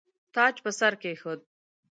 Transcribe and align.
تاج 0.33 0.55
پر 0.63 0.71
سر 0.79 0.93
کښېښود. 1.01 1.39